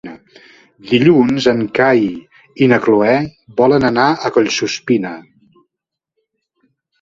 Dilluns 0.91 1.47
en 1.51 1.59
Cai 1.79 2.01
i 2.67 2.69
na 2.71 2.79
Cloè 2.85 3.11
volen 3.61 3.85
anar 3.91 4.07
a 4.11 4.33
Collsuspina. 4.39 5.13